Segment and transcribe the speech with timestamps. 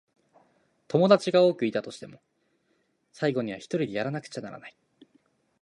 [0.87, 2.23] 友達が多くいたとしても、
[3.13, 4.75] 最後にはひとりでやらなくちゃならない。